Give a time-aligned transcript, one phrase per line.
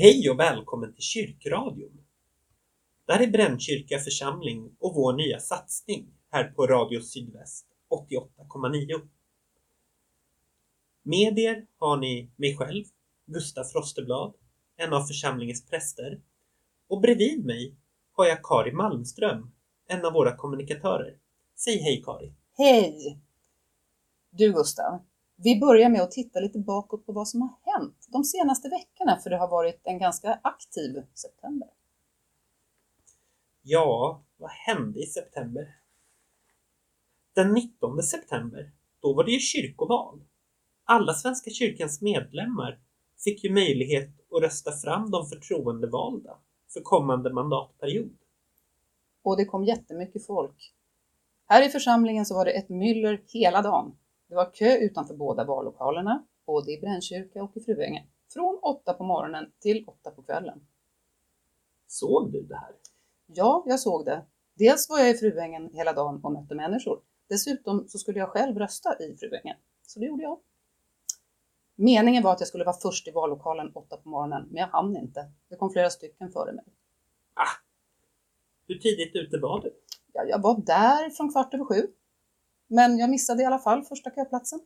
[0.00, 2.04] Hej och välkommen till Kyrkradion.
[3.06, 9.08] Det här är Brännkyrka församling och vår nya satsning här på Radio Sydväst 88,9.
[11.02, 12.84] Med er har ni mig själv,
[13.26, 14.34] Gustaf Frosteblad,
[14.76, 16.20] en av församlingens präster.
[16.88, 17.74] Och bredvid mig
[18.12, 19.50] har jag Kari Malmström,
[19.88, 21.18] en av våra kommunikatörer.
[21.56, 22.32] Säg hej Kari!
[22.56, 23.18] Hej!
[24.30, 25.04] Du Gustav,
[25.42, 29.16] vi börjar med att titta lite bakåt på vad som har hänt de senaste veckorna,
[29.16, 31.68] för det har varit en ganska aktiv september.
[33.62, 35.76] Ja, vad hände i september?
[37.32, 40.20] Den 19 september, då var det ju kyrkoval.
[40.84, 42.80] Alla Svenska kyrkans medlemmar
[43.24, 46.38] fick ju möjlighet att rösta fram de förtroendevalda
[46.72, 48.18] för kommande mandatperiod.
[49.22, 50.74] Och det kom jättemycket folk.
[51.46, 53.96] Här i församlingen så var det ett myller hela dagen.
[54.28, 59.04] Det var kö utanför båda vallokalerna, både i Brännkyrka och i Fruängen, från åtta på
[59.04, 60.66] morgonen till åtta på kvällen.
[61.86, 62.74] Såg du det här?
[63.26, 64.24] Ja, jag såg det.
[64.54, 67.00] Dels var jag i Fruängen hela dagen och mötte människor.
[67.28, 70.38] Dessutom så skulle jag själv rösta i Fruängen, så det gjorde jag.
[71.74, 74.96] Meningen var att jag skulle vara först i vallokalen åtta på morgonen, men jag hann
[74.96, 75.30] inte.
[75.48, 76.64] Det kom flera stycken före mig.
[77.34, 77.56] Ah,
[78.66, 79.74] hur tidigt ute var du?
[80.12, 81.86] Ja, jag var där från kvart över sju.
[82.68, 84.60] Men jag missade i alla fall första köplatsen.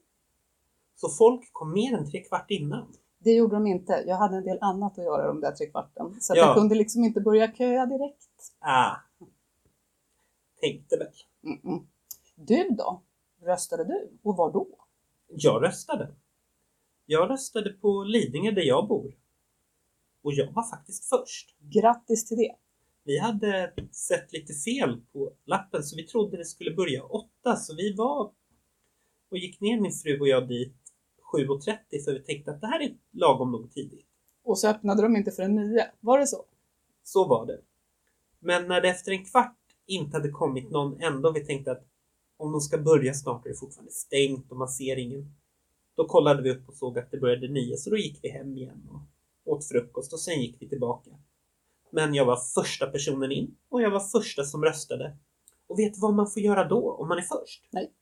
[0.95, 2.95] Så folk kom mer än tre kvart innan?
[3.19, 4.05] Det gjorde de inte.
[4.06, 6.20] Jag hade en del annat att göra de där tre kvarten.
[6.20, 6.47] Så Ja.
[6.47, 8.28] jag kunde liksom inte börja köa direkt.
[8.58, 8.97] Ah,
[10.61, 11.12] tänkte väl.
[11.45, 11.86] Mm-mm.
[12.34, 13.03] Du då?
[13.42, 14.19] Röstade du?
[14.23, 14.67] Och var då?
[15.28, 16.14] Jag röstade.
[17.06, 19.14] Jag röstade på Lidingö där jag bor.
[20.23, 21.57] Och jag var faktiskt först.
[21.58, 22.55] Grattis till det!
[23.05, 27.74] Vi hade sett lite fel på lappen så vi trodde det skulle börja åtta så
[27.77, 28.33] vi var
[29.30, 30.74] och gick ner min fru och jag dit
[31.35, 34.07] 7.30 för vi tänkte att det här är lagom nog tidigt.
[34.45, 35.91] Och så öppnade de inte för en nio.
[36.01, 36.45] Var det så?
[37.02, 37.61] Så var det.
[38.39, 41.85] Men när det efter en kvart inte hade kommit någon ändå vi tänkte att
[42.36, 45.35] om de ska börja snart är det fortfarande stängt och man ser ingen.
[45.95, 48.57] Då kollade vi upp och såg att det började nio så då gick vi hem
[48.57, 51.11] igen och åt frukost och sen gick vi tillbaka.
[51.95, 55.17] Men jag var första personen in och jag var första som röstade.
[55.67, 57.69] Och vet vad man får göra då om man är först?
[57.70, 57.92] Nej.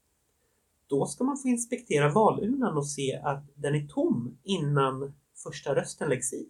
[0.87, 6.09] Då ska man få inspektera valurnan och se att den är tom innan första rösten
[6.09, 6.49] läggs i.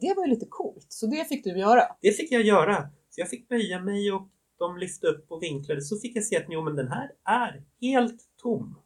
[0.00, 1.82] Det var ju lite coolt, så det fick du göra.
[2.00, 2.88] Det fick jag göra.
[3.10, 4.28] Så jag fick böja mig och
[4.58, 5.82] de lyfte upp och vinklade.
[5.82, 8.78] Så fick jag se att jo, men den här är helt tom.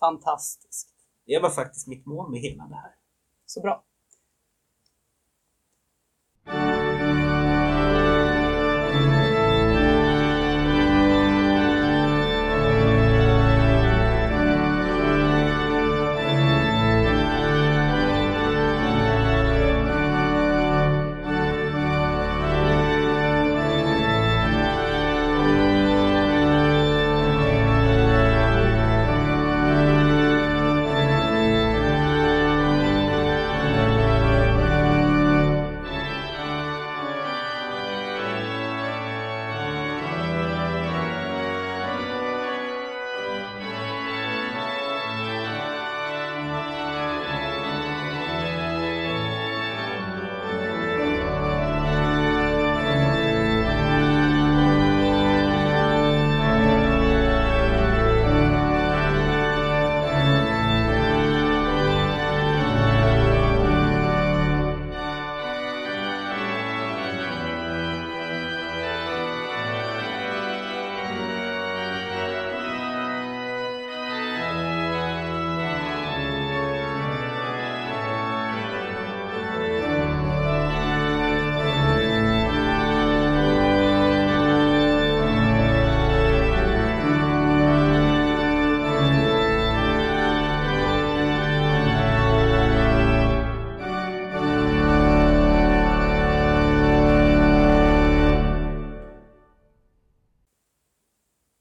[0.00, 0.88] Fantastiskt.
[1.26, 2.94] Det var faktiskt mitt mål med hela det här.
[3.46, 3.84] Så bra.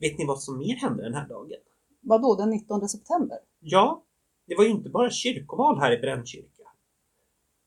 [0.02, 1.60] Vet ni vad som mer hände den här dagen?
[2.02, 3.38] Vad då den 19 september?
[3.60, 4.04] Ja,
[4.46, 6.64] det var ju inte bara kyrkoval här i Brännkyrka.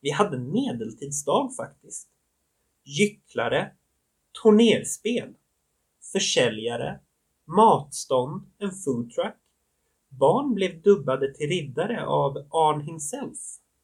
[0.01, 2.09] Vi hade en medeltidsdag faktiskt.
[2.83, 3.71] Gycklare,
[4.43, 5.33] turnerspel,
[6.11, 6.99] försäljare,
[7.45, 9.35] matstånd, en foodtruck.
[10.09, 13.37] Barn blev dubbade till riddare av Arn himself.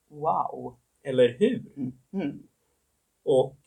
[0.08, 0.78] Wow!
[1.04, 1.66] Eller hur?
[2.14, 2.44] Mm.
[3.24, 3.58] Och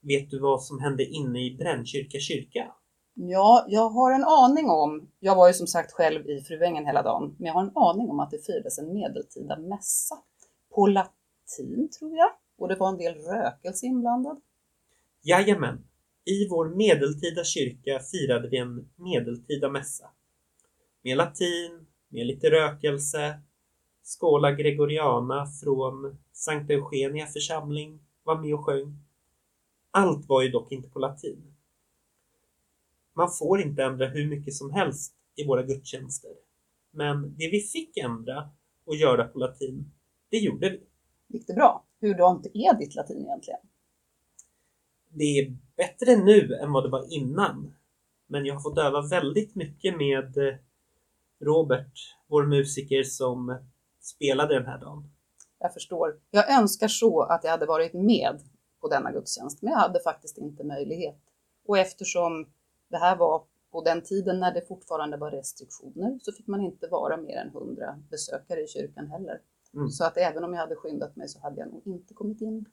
[0.00, 2.74] vet du vad som hände inne i Brännkyrka kyrka?
[3.28, 7.02] Ja, jag har en aning om, jag var ju som sagt själv i Fruängen hela
[7.02, 10.18] dagen, men jag har en aning om att det firades en medeltida mässa.
[10.74, 14.40] På latin tror jag, Och det var en del rökelse inblandad.
[15.22, 15.84] Jajamän.
[16.24, 20.10] I vår medeltida kyrka firade vi en medeltida mässa.
[21.02, 23.40] Med latin, med lite rökelse,
[24.02, 28.98] Skåla Gregoriana från Sankta Eugenia församling var med och sjöng.
[29.90, 31.49] Allt var ju dock inte på latin.
[33.16, 36.30] Man får inte ändra hur mycket som helst i våra gudstjänster.
[36.90, 38.50] Men det vi fick ändra
[38.84, 39.92] och göra på latin,
[40.30, 40.80] det gjorde vi.
[41.28, 41.84] Gick det bra?
[42.00, 43.60] Hurdant är ditt latin egentligen?
[45.08, 47.74] Det är bättre nu än vad det var innan.
[48.26, 50.54] Men jag har fått öva väldigt mycket med eh,
[51.40, 51.92] Robert,
[52.26, 53.58] vår musiker som
[54.00, 55.10] spelade den här dagen.
[55.58, 56.20] Jag förstår.
[56.30, 58.40] Jag önskar så att jag hade varit med
[58.80, 61.18] på denna gudstjänst, men jag hade faktiskt inte möjlighet.
[61.66, 62.46] Och eftersom
[62.90, 66.88] det här var på den tiden när det fortfarande var restriktioner så fick man inte
[66.88, 69.40] vara mer än 100 besökare i kyrkan heller.
[69.74, 69.88] Mm.
[69.88, 72.64] Så att även om jag hade skyndat mig så hade jag nog inte kommit in.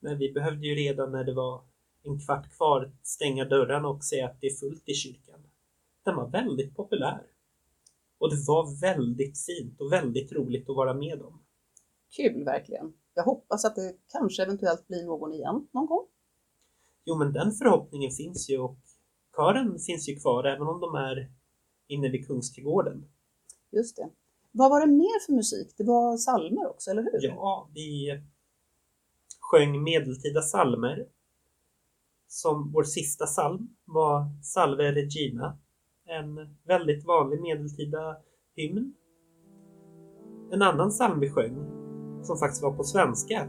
[0.00, 1.62] Men vi behövde ju redan när det var
[2.02, 5.40] en kvart kvar stänga dörrarna och säga att det är fullt i kyrkan.
[6.04, 7.26] Den var väldigt populär.
[8.18, 11.42] Och det var väldigt fint och väldigt roligt att vara med om.
[12.16, 12.92] Kul verkligen.
[13.14, 16.06] Jag hoppas att det kanske eventuellt blir någon igen någon gång.
[17.04, 18.78] Jo, men den förhoppningen finns ju och
[19.38, 21.30] kören finns ju kvar även om de är
[21.88, 23.04] inne vid Kungsträdgården.
[23.70, 24.08] Just det.
[24.52, 25.74] Vad var det mer för musik?
[25.76, 27.20] Det var salmer också, eller hur?
[27.22, 28.20] Ja, vi
[29.40, 31.06] sjöng medeltida salmer.
[32.28, 35.58] Som vår sista psalm var Salve Regina.
[36.06, 38.16] En väldigt vanlig medeltida
[38.56, 38.94] hymn.
[40.52, 41.56] En annan psalm vi sjöng,
[42.22, 43.48] som faktiskt var på svenska,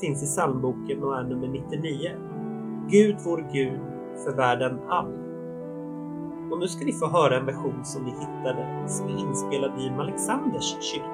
[0.00, 2.10] finns i psalmboken och är nummer 99.
[2.90, 3.93] Gud vår Gud
[4.24, 5.12] för världen all.
[6.50, 9.88] Och nu ska ni få höra en version som vi hittade som är inspelad i
[9.88, 11.13] Alexanders kyrka.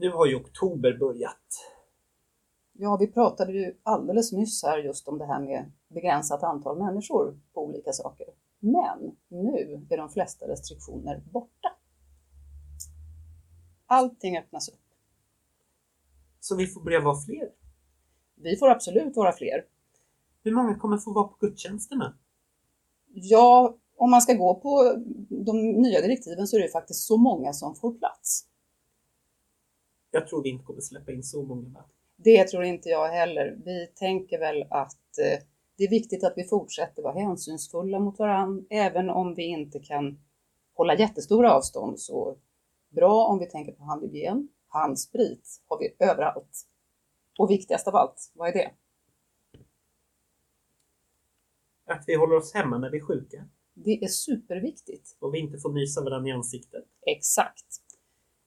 [0.00, 1.72] Nu har ju oktober börjat.
[2.72, 7.40] Ja, vi pratade ju alldeles nyss här just om det här med begränsat antal människor
[7.54, 8.26] på olika saker.
[8.58, 11.76] Men nu är de flesta restriktioner borta.
[13.86, 14.80] Allting öppnas upp.
[16.40, 17.50] Så vi får börja vara fler.
[18.34, 19.64] Vi får absolut vara fler.
[20.42, 22.18] Hur många kommer få vara på gudstjänsterna?
[23.12, 24.96] Ja, om man ska gå på
[25.28, 28.49] de nya direktiven så är det faktiskt så många som får plats.
[30.10, 31.68] Jag tror vi inte kommer släppa in så många.
[31.68, 31.84] Va?
[32.16, 33.58] Det tror inte jag heller.
[33.64, 35.44] Vi tänker väl att eh,
[35.76, 40.20] det är viktigt att vi fortsätter vara hänsynsfulla mot varandra, även om vi inte kan
[40.74, 42.00] hålla jättestora avstånd.
[42.00, 42.36] Så
[42.88, 44.48] bra om vi tänker på handhygien.
[44.68, 46.66] Handsprit har vi överallt.
[47.38, 48.70] Och viktigast av allt, vad är det?
[51.86, 55.16] Att vi håller oss hemma när vi är sjuka Det är superviktigt.
[55.20, 56.84] och vi inte får nysa varandra i ansiktet.
[57.06, 57.66] Exakt.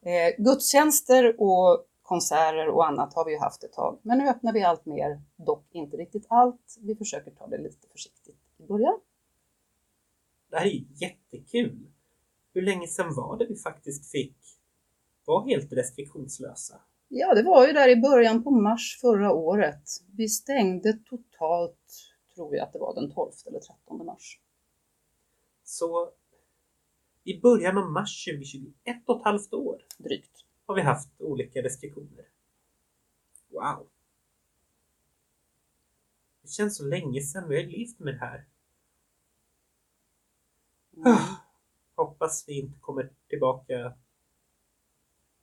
[0.05, 3.99] Eh, gudstjänster och konserter och annat har vi ju haft ett tag.
[4.01, 6.77] Men nu öppnar vi allt mer, dock inte riktigt allt.
[6.79, 8.99] Vi försöker ta det lite försiktigt i början.
[10.49, 11.87] Det här är jättekul.
[12.53, 14.37] Hur länge sedan var det vi faktiskt fick
[15.25, 16.81] vara helt restriktionslösa?
[17.07, 19.83] Ja, det var ju där i början på mars förra året.
[20.17, 24.39] Vi stängde totalt, tror jag att det var den 12 eller 13 mars.
[25.63, 26.09] Så
[27.23, 30.45] i början av mars 2020, ett och ett halvt år, Drygt.
[30.65, 32.25] har vi haft olika restriktioner.
[33.49, 33.87] Wow!
[36.41, 38.45] Det känns så länge sedan vi har levt med det här.
[40.97, 41.17] Mm.
[41.95, 43.93] Hoppas vi inte kommer tillbaka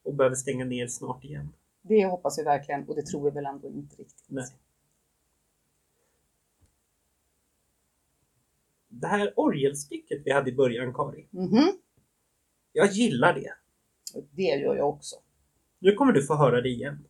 [0.02, 1.52] och behöver stänga ner snart igen.
[1.82, 4.24] Det hoppas vi verkligen och det tror vi väl ändå inte riktigt.
[4.26, 4.44] Nej.
[8.92, 11.26] Det här orgelstycket vi hade i början, Kari.
[11.30, 11.72] Mhm.
[12.72, 13.52] Jag gillar det.
[14.30, 15.16] Det gör jag också.
[15.78, 17.04] Nu kommer du få höra det igen.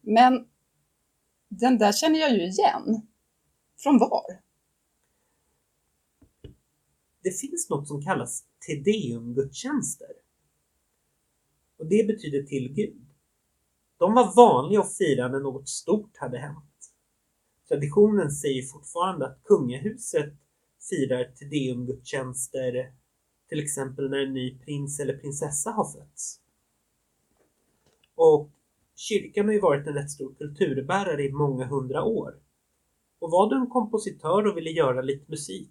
[0.00, 0.48] Men
[1.48, 3.06] den där känner jag ju igen.
[3.78, 4.47] Från var?
[7.22, 10.12] Det finns något som kallas Tedeum-gudstjänster.
[11.78, 13.06] Och det betyder till Gud.
[13.98, 16.92] De var vanliga att fira när något stort hade hänt.
[17.68, 20.34] Traditionen säger fortfarande att kungahuset
[20.90, 22.92] firar Tedeum-gudstjänster
[23.48, 26.40] till exempel när en ny prins eller prinsessa har fötts.
[28.14, 28.50] Och
[28.94, 32.38] kyrkan har ju varit en rätt stor kulturbärare i många hundra år.
[33.18, 35.70] Och var du en kompositör och ville göra lite musik,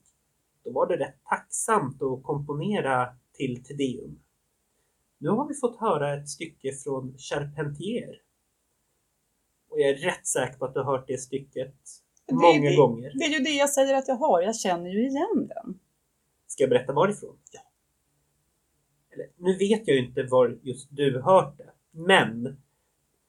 [0.67, 4.19] då var det rätt tacksamt att komponera till Te Deum.
[5.17, 8.21] Nu har vi fått höra ett stycke från Charpentier.
[9.69, 11.75] Och jag är rätt säker på att du har hört det stycket
[12.27, 13.11] Det- många det- gånger.
[13.15, 14.41] Det är ju det jag säger att jag har.
[14.41, 15.79] Jag känner ju igen den.
[16.47, 17.37] Ska jag berätta varifrån?
[17.51, 17.59] Ja.
[19.13, 22.57] Eller, nu vet jag ju inte var just du hört det, men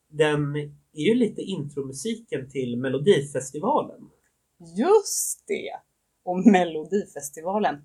[0.09, 0.57] den
[0.93, 4.11] är ju lite intromusiken till Melodifestivalen.
[4.77, 5.81] Just det!
[6.29, 7.85] Och Melodifestivalen.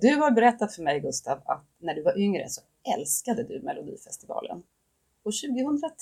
[0.00, 2.60] Du har berättat för mig Gustav att när du var yngre så
[2.96, 4.62] älskade du Melodifestivalen.
[5.22, 5.92] Och 2003,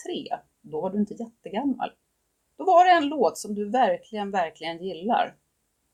[0.60, 1.90] då var du inte jättegammal.
[2.56, 5.36] Då var det en låt som du verkligen, verkligen gillar.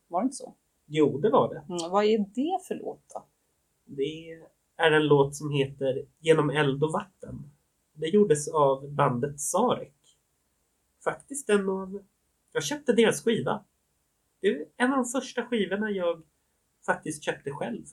[0.08, 0.54] Var det inte så?
[0.86, 1.74] Jo, det var det.
[1.74, 3.24] Mm, vad är det för låt då?
[3.84, 4.38] Det
[4.76, 7.50] är en låt som heter Genom eld och vatten.
[7.92, 10.18] Det gjordes av bandet Sarek.
[11.04, 12.04] Faktiskt en av...
[12.52, 13.64] Jag köpte deras skiva.
[14.44, 16.22] Det är en av de första skivorna jag
[16.86, 17.84] faktiskt köpte själv.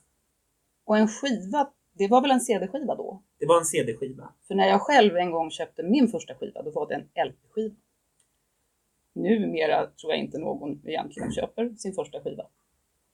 [0.86, 3.24] Och en skiva, det var väl en CD-skiva då?
[3.40, 4.34] Det var en CD-skiva.
[4.48, 7.76] För när jag själv en gång köpte min första skiva, då var det en LP-skiva.
[9.14, 12.44] Numera tror jag inte någon egentligen köper sin första skiva.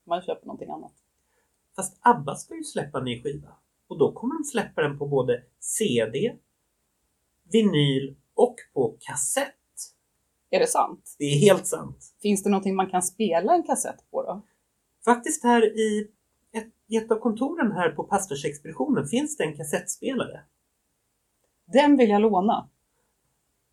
[0.04, 0.94] Man köper någonting annat.
[1.76, 3.56] Fast ABBA ska ju släppa en ny skiva.
[3.88, 6.36] Och då kommer de släppa den på både CD,
[7.52, 9.57] vinyl och på kassett.
[10.50, 11.16] Är det sant?
[11.20, 11.98] Det är helt sant.
[12.22, 14.42] Finns det någonting man kan spela en kassett på då?
[15.06, 16.08] Faktiskt här i
[16.54, 20.40] ett, i ett av kontoren här på pastorsexpeditionen finns det en kassettspelare.
[21.74, 22.70] Den vill jag låna.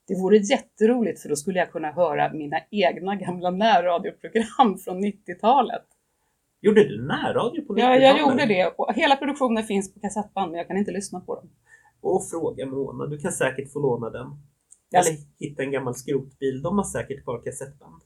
[0.06, 5.84] Det vore jätteroligt för då skulle jag kunna höra mina egna gamla närradioprogram från 90-talet.
[6.60, 8.02] Gjorde du närradio på Ja, 90-talet?
[8.02, 11.34] jag gjorde det och hela produktionen finns på kassettband men jag kan inte lyssna på
[11.34, 11.50] dem.
[12.00, 14.26] Och fråga Mona, du kan säkert få låna den.
[14.98, 18.02] Eller hitta en gammal skrotbil, de har säkert kvar kassettband.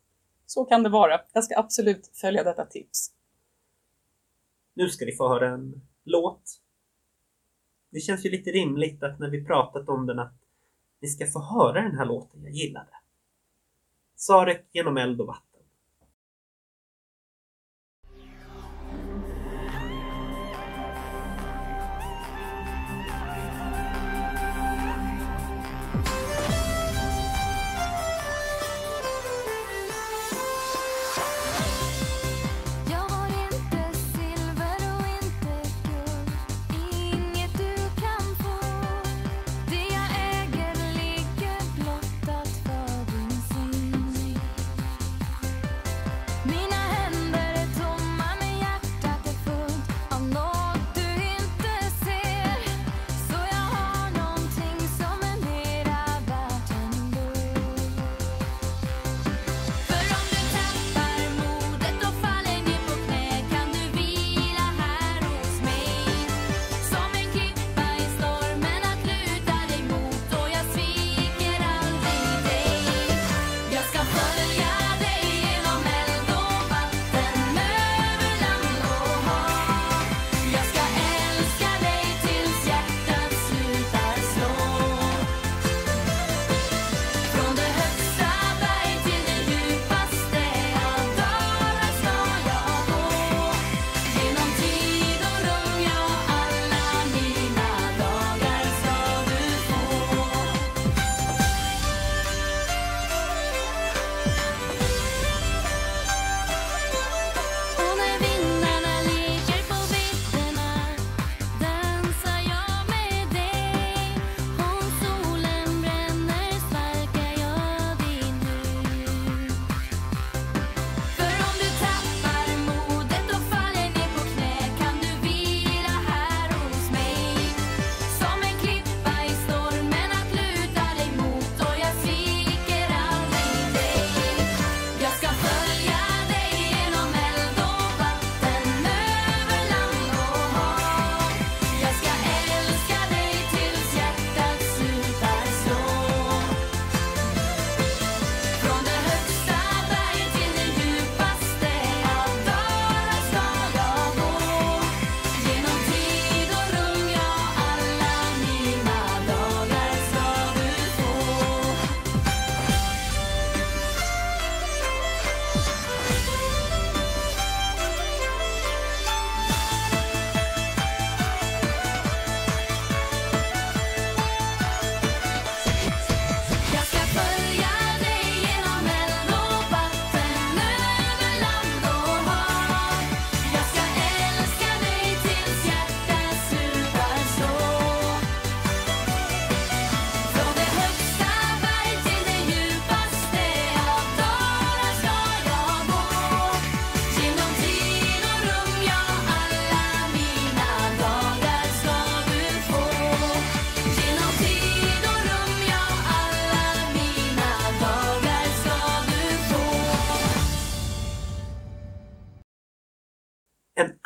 [0.46, 1.20] Så kan det vara.
[1.32, 3.12] Jag ska absolut följa detta tips.
[4.74, 6.60] Nu ska ni få höra en låt.
[7.90, 10.34] Det känns ju lite rimligt att när vi pratat om den att
[11.00, 12.90] ni ska få höra den här låten jag gillade.
[14.16, 15.47] Sarek genom eld och vatten.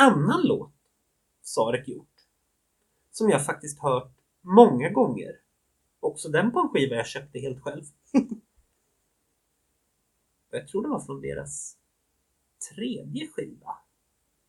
[0.03, 0.73] Annan låt
[1.43, 2.27] Sarek gjort,
[3.11, 5.41] som jag faktiskt hört många gånger,
[6.01, 7.85] också den på en skiva jag köpte helt själv.
[10.51, 11.77] jag tror det var från deras
[12.71, 13.77] tredje skiva.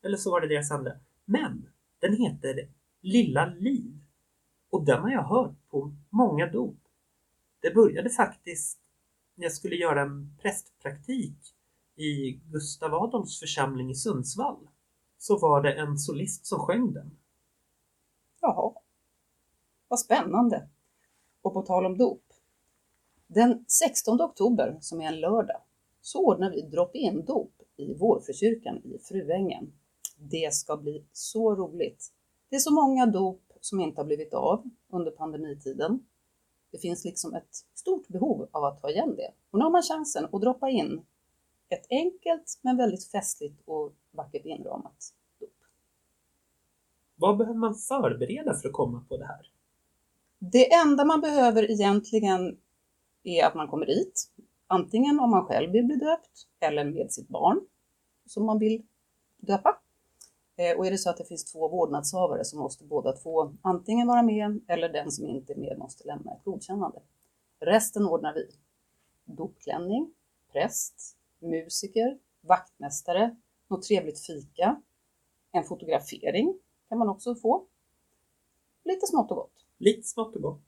[0.02, 0.92] Eller så var det deras andra.
[1.24, 2.68] Men den heter
[3.00, 4.00] Lilla Liv.
[4.70, 6.78] Och den har jag hört på många dop.
[7.60, 8.78] Det började faktiskt
[9.34, 11.54] när jag skulle göra en prästpraktik
[11.96, 14.68] i Gustav Adolfs församling i Sundsvall.
[15.26, 17.18] Så var det en solist som sjöng den.
[18.40, 18.72] Jaha,
[19.88, 20.68] vad spännande.
[21.42, 22.22] Och på tal om dop.
[23.26, 25.60] Den 16 oktober, som är en lördag,
[26.00, 29.72] så ordnar vi drop-in dop i Vårfrukyrkan i Fruängen.
[30.16, 32.12] Det ska bli så roligt.
[32.48, 36.06] Det är så många dop som inte har blivit av under pandemitiden.
[36.70, 39.30] Det finns liksom ett stort behov av att ta igen det.
[39.50, 41.04] Och nu har man chansen att droppa in
[41.68, 45.50] ett enkelt men väldigt festligt och vackert inramat dop.
[47.16, 49.50] Vad behöver man förbereda för att komma på det här?
[50.38, 52.58] Det enda man behöver egentligen
[53.22, 54.30] är att man kommer dit.
[54.66, 57.60] Antingen om man själv vill bli döpt eller med sitt barn
[58.26, 58.82] som man vill
[59.36, 59.80] döpa.
[60.56, 64.06] Eh, Och är det så att det finns två vårdnadshavare så måste båda två antingen
[64.08, 66.98] vara med eller den som inte är med måste lämna ett godkännande.
[67.60, 68.48] Resten ordnar vi.
[69.24, 70.14] Dopklänning,
[70.52, 71.13] präst,
[71.44, 73.36] musiker, vaktmästare,
[73.68, 74.82] något trevligt fika,
[75.52, 77.66] en fotografering kan man också få.
[78.84, 79.66] Lite smått och gott.
[79.78, 80.62] Lite smått och gott.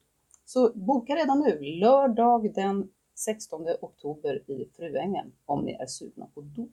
[0.45, 6.41] Så boka redan nu, lördag den 16 oktober i Fruängen om ni är sugna på
[6.41, 6.71] dop.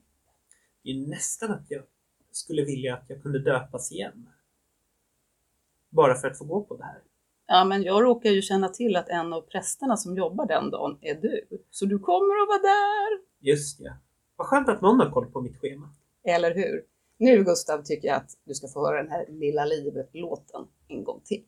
[0.83, 1.83] Det är nästan att jag
[2.31, 4.29] skulle vilja att jag kunde döpas igen.
[5.89, 7.01] Bara för att få gå på det här.
[7.47, 10.97] Ja, men jag råkar ju känna till att en av prästerna som jobbar den dagen
[11.01, 11.47] är du.
[11.71, 13.24] Så du kommer att vara där!
[13.45, 13.91] Just ja.
[14.35, 15.89] Vad skönt att någon har koll på mitt schema.
[16.23, 16.83] Eller hur?
[17.17, 21.21] Nu Gustav tycker jag att du ska få höra den här Lilla liv-låten en gång
[21.25, 21.43] till.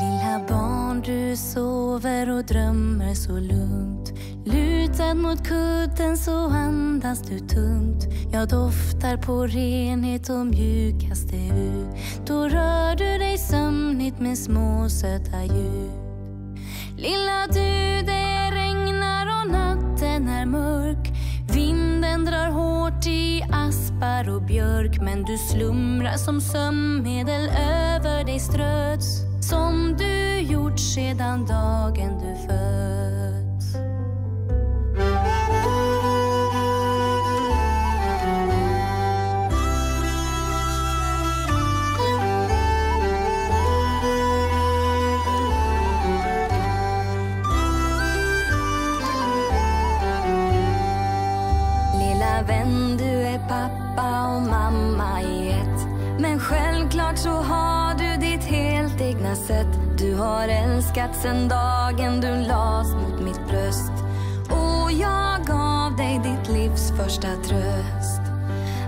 [0.00, 4.01] Lilla barn, du sover och drömmer så lugnt.
[4.44, 8.06] Lutad mot kudden så andas du tungt.
[8.32, 11.86] Jag doftar på renhet och mjukaste hud.
[12.26, 15.90] Då rör du dig sömnigt med små söta ljud.
[16.96, 21.08] Lilla du, det regnar och natten är mörk.
[21.52, 29.32] Vinden drar hårt i aspar och björk men du slumrar som sömnmedel över dig ströts
[29.40, 32.91] som du gjort sedan dagen du föddes
[59.46, 59.98] sätt.
[59.98, 63.92] Du har älskat sen dagen du las mot mitt bröst.
[64.50, 68.22] Och jag gav dig ditt livs första tröst.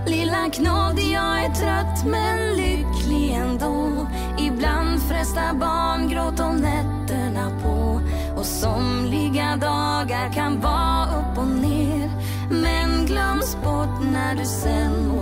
[0.07, 4.07] Lilla knodd, jag är trött men lycklig ändå.
[4.39, 8.01] Ibland frestar barngråt om nätterna på.
[8.39, 12.09] Och somliga dagar kan vara upp och ner.
[12.49, 15.14] Men glöms bort när du sen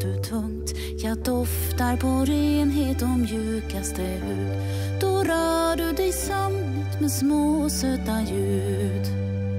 [0.00, 0.74] du tungt.
[0.98, 4.52] Jag doftar på renhet och mjukaste hud.
[5.00, 9.06] Då rör du dig sömnigt med små söta ljud.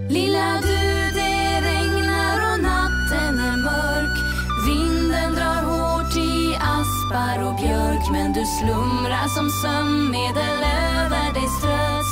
[0.10, 0.78] Lilla du,
[1.20, 4.18] det regnar och natten är mörk.
[4.68, 10.60] Vinden drar hårt i aspar och björk men du slumrar som sömnmedel
[10.96, 12.10] över dig strös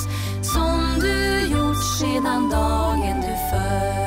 [0.54, 4.03] som du gjort sedan dagen du föddes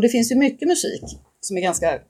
[0.00, 1.02] Och det finns ju mycket musik
[1.40, 2.00] som är ganska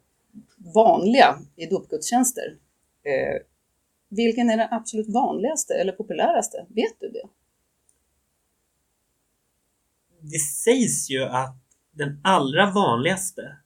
[0.75, 2.57] vanliga i dopgudstjänster.
[3.05, 3.43] Eh,
[4.09, 6.67] vilken är den absolut vanligaste eller populäraste?
[6.69, 7.29] Vet du det?
[10.21, 11.57] Det sägs ju att
[11.91, 13.57] den allra vanligaste,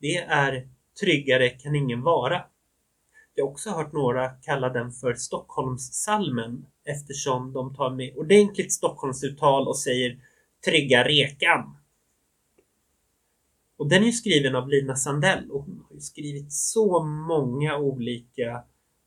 [0.00, 0.68] det är
[1.00, 2.44] Tryggare kan ingen vara.
[3.34, 9.68] Jag har också hört några kalla den för Stockholmssalmen eftersom de tar med ordentligt Stockholmsuttal
[9.68, 10.18] och säger
[10.64, 11.76] Trygga rekan.
[13.76, 17.78] Och den är ju skriven av Lina Sandell och hon har ju skrivit så många
[17.78, 18.64] olika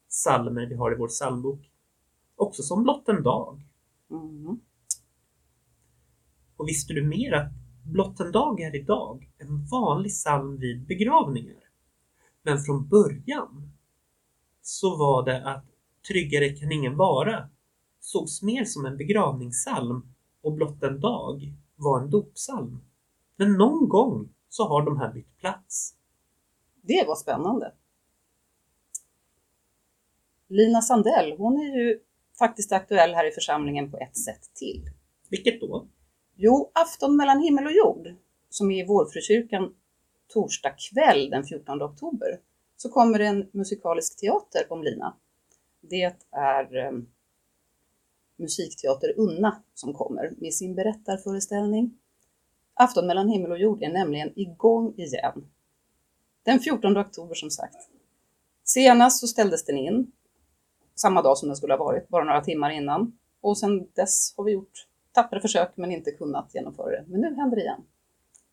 [0.07, 1.71] salmer vi har i vår psalmbok.
[2.35, 3.61] Också som Blott en dag.
[4.11, 4.59] Mm.
[6.57, 7.51] Och visste du mer att
[7.85, 11.63] Blott en dag är idag en vanlig psalm vid begravningar?
[12.43, 13.71] Men från början
[14.61, 15.65] så var det att
[16.07, 17.49] Tryggare kan ingen vara
[17.99, 22.81] sågs mer som en begravningssalm och Blott en dag var en dopsalm.
[23.35, 25.95] Men någon gång så har de här bytt plats.
[26.81, 27.73] Det var spännande.
[30.47, 31.99] Lina Sandell, hon är ju
[32.39, 34.89] faktiskt aktuell här i församlingen på ett sätt till.
[35.29, 35.87] Vilket då?
[36.35, 38.07] Jo, Afton mellan himmel och jord,
[38.49, 39.75] som är i Vårfrukyrkan
[40.27, 42.39] torsdag kväll den 14 oktober,
[42.77, 45.17] så kommer det en musikalisk teater om Lina.
[45.81, 46.91] Det är eh,
[48.37, 51.99] Musikteater Unna som kommer med sin berättarföreställning.
[52.81, 55.49] Afton mellan himmel och jord är nämligen igång igen.
[56.43, 57.75] Den 14 oktober som sagt.
[58.63, 60.11] Senast så ställdes den in
[60.95, 63.17] samma dag som den skulle ha varit, bara några timmar innan.
[63.41, 67.05] Och sedan dess har vi gjort tappra försök men inte kunnat genomföra det.
[67.07, 67.81] Men nu händer det igen.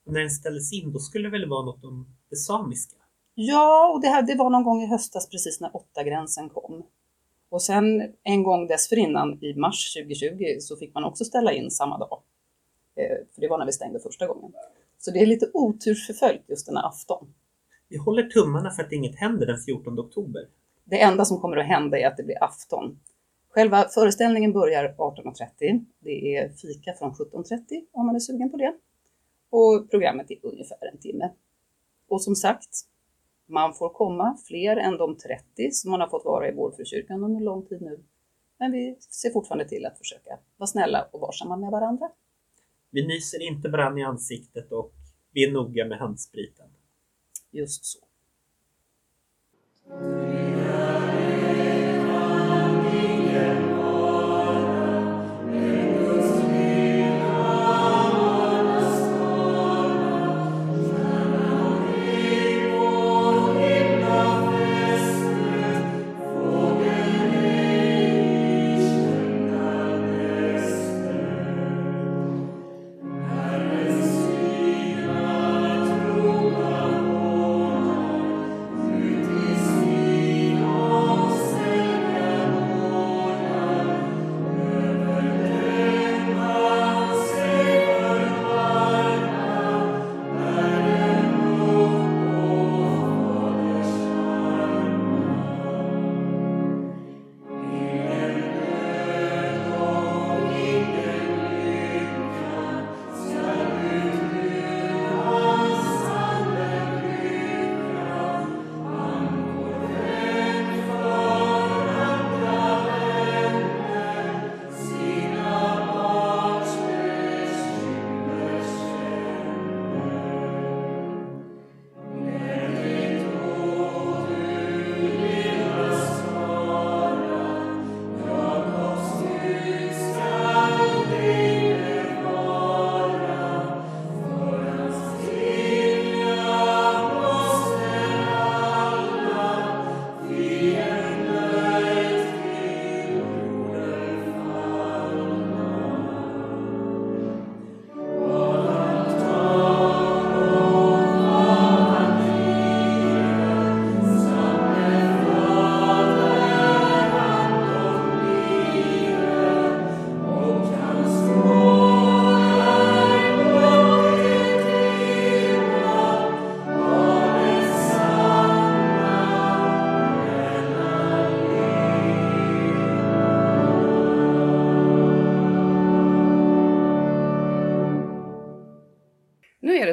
[0.07, 2.97] Och när den ställdes in, då skulle det väl vara något om det samiska?
[3.35, 6.87] Ja, och det, här, det var någon gång i höstas precis när åtta gränsen kom.
[7.49, 11.99] Och sen en gång dessförinnan i mars 2020 så fick man också ställa in samma
[11.99, 12.23] dag.
[12.97, 14.53] Eh, för det var när vi stängde första gången.
[14.99, 17.35] Så det är lite otursförföljt just den här afton.
[17.89, 20.49] Vi håller tummarna för att inget händer den 14 oktober.
[20.85, 22.99] Det enda som kommer att hända är att det blir afton.
[23.49, 25.85] Själva föreställningen börjar 18.30.
[25.99, 28.75] Det är fika från 17.30 om man är sugen på det.
[29.51, 31.31] Och programmet är ungefär en timme.
[32.09, 32.71] Och som sagt,
[33.47, 37.41] man får komma fler än de 30 som man har fått vara i Vårfrukyrkan under
[37.41, 38.01] lång tid nu.
[38.59, 42.11] Men vi ser fortfarande till att försöka vara snälla och varsamma med varandra.
[42.97, 44.93] Vi nyser inte varann i ansiktet och
[45.33, 46.67] vi är noga med handspriten.
[47.51, 47.99] Just så.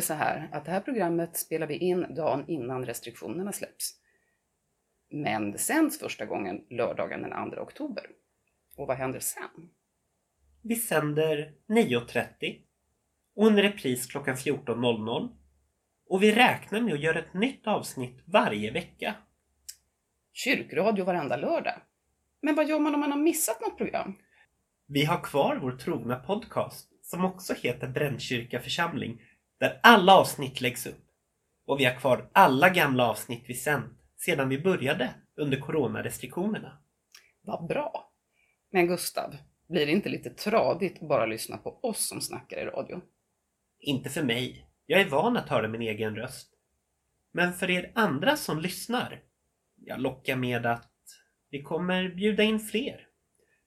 [0.04, 4.00] Så här att det här programmet spelar vi in dagen innan restriktionerna släpps.
[5.10, 8.04] Men det sänds första gången lördagen den 2 oktober.
[8.78, 9.70] Och vad händer sen?
[10.62, 12.60] Vi sänder 9.30
[13.36, 15.30] och en repris klockan 14.00
[16.08, 19.16] Och vi räknar med att göra ett nytt avsnitt varje vecka.
[20.34, 21.82] Kyrkradio varenda lördag.
[22.42, 24.14] Men vad gör man om man har missat något program?
[24.88, 29.22] Vi har kvar vår trogna podcast som också heter Brännkyrka församling
[29.64, 31.06] där alla avsnitt läggs upp.
[31.66, 36.78] Och vi har kvar alla gamla avsnitt vi sänt sedan vi började under coronarestriktionerna.
[37.42, 38.12] Vad bra!
[38.72, 39.36] Men Gustav,
[39.70, 43.02] blir det inte lite tradigt att bara lyssna på oss som snackar i radio?
[43.80, 44.68] Inte för mig.
[44.86, 46.54] Jag är van att höra min egen röst.
[47.32, 49.24] Men för er andra som lyssnar,
[49.76, 50.92] jag lockar med att
[51.50, 53.08] vi kommer bjuda in fler.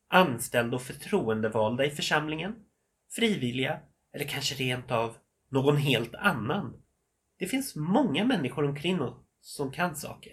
[0.09, 2.55] Anställda och förtroendevalda i församlingen,
[3.15, 3.81] frivilliga
[4.13, 5.17] eller kanske rent av
[5.57, 6.83] någon helt annan.
[7.39, 10.33] Det finns många människor omkring oss som kan saker.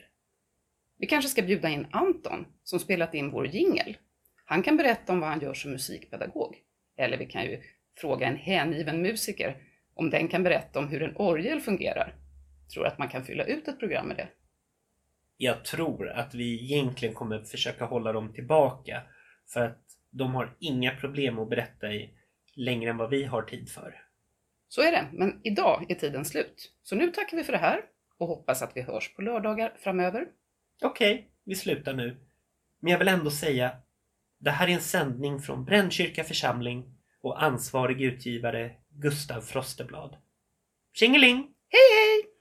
[0.98, 3.98] Vi kanske ska bjuda in Anton som spelat in vår jingel.
[4.46, 6.56] Han kan berätta om vad han gör som musikpedagog.
[6.98, 7.62] Eller vi kan ju
[7.98, 9.58] fråga en hängiven musiker
[9.96, 12.16] om den kan berätta om hur en orgel fungerar.
[12.74, 14.28] Tror att man kan fylla ut ett program med det.
[15.38, 19.02] Jag tror att vi egentligen kommer försöka hålla dem tillbaka
[19.54, 22.14] för att de har inga problem att berätta i
[22.56, 24.03] längre än vad vi har tid för.
[24.74, 26.72] Så är det, men idag är tiden slut.
[26.84, 27.82] Så nu tackar vi för det här
[28.18, 30.28] och hoppas att vi hörs på lördagar framöver.
[30.82, 32.18] Okej, vi slutar nu.
[32.80, 33.72] Men jag vill ändå säga,
[34.40, 40.18] det här är en sändning från Brännkyrka församling och ansvarig utgivare Gustav Frosteblad.
[40.94, 41.38] Tjingeling!
[41.70, 42.33] Hej hej!